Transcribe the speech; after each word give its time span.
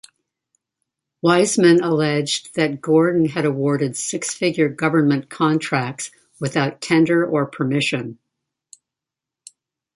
Wiseman 1.21 1.83
alleged 1.83 2.55
that 2.55 2.81
Gordon 2.81 3.25
had 3.25 3.45
awarded 3.45 3.95
six 3.95 4.33
figure 4.33 4.67
government 4.67 5.29
contracts 5.29 6.09
without 6.39 6.81
tender 6.81 7.23
or 7.23 7.45
permission. 7.45 8.17